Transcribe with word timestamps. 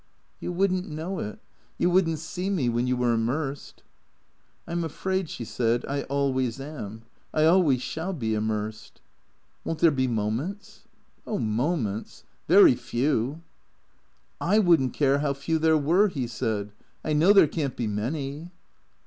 "You 0.41 0.51
would 0.53 0.71
n't 0.73 0.89
know 0.89 1.19
it. 1.19 1.37
You 1.77 1.91
would 1.91 2.09
n't 2.09 2.17
see 2.17 2.49
me— 2.49 2.69
when 2.69 2.87
you 2.87 2.97
were 2.97 3.13
immersed."" 3.13 3.83
I 4.67 4.71
'm 4.71 4.83
afraid," 4.83 5.29
she 5.29 5.45
said," 5.45 5.85
I 5.87 6.01
always 6.05 6.59
am, 6.59 7.03
I 7.35 7.45
always 7.45 7.83
shall 7.83 8.11
be— 8.11 8.33
immersed."" 8.33 8.99
Won't 9.63 9.77
there 9.77 9.91
be 9.91 10.07
moments?"" 10.07 10.85
Oh, 11.27 11.37
moments! 11.37 12.23
Very 12.47 12.73
few."" 12.73 13.41
I 14.41 14.57
would 14.57 14.81
n't 14.81 14.93
care 14.93 15.19
how 15.19 15.33
few 15.35 15.59
there 15.59 15.77
were," 15.77 16.07
he 16.07 16.25
said." 16.25 16.71
I 17.05 17.13
know 17.13 17.31
there 17.31 17.45
can't 17.47 17.75
be 17.77 17.85
many." 17.85 18.49